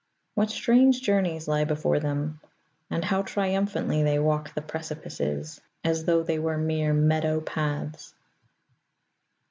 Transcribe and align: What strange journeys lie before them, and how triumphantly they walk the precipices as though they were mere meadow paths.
What 0.33 0.49
strange 0.49 1.03
journeys 1.03 1.47
lie 1.47 1.63
before 1.65 1.99
them, 1.99 2.39
and 2.89 3.05
how 3.05 3.21
triumphantly 3.21 4.01
they 4.01 4.17
walk 4.17 4.55
the 4.55 4.61
precipices 4.63 5.61
as 5.83 6.05
though 6.05 6.23
they 6.23 6.39
were 6.39 6.57
mere 6.57 6.91
meadow 6.91 7.39
paths. 7.39 8.15